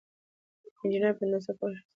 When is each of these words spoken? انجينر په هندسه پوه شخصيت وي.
انجينر 0.85 1.11
په 1.17 1.23
هندسه 1.25 1.51
پوه 1.57 1.69
شخصيت 1.73 1.81
وي. 1.85 1.89